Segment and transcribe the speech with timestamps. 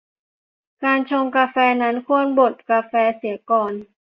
[0.83, 3.71] การชงกาแฟนั้น ควรบดกาแฟเสียก่อน